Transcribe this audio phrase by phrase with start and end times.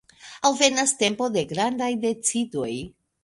[0.47, 2.73] Alvenas tempo de grandaj decidoj.